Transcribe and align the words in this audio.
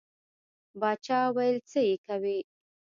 باچا 0.79 1.19
ویل 1.35 1.57
څه 1.69 1.79
یې 1.87 1.95
کوې. 2.05 2.39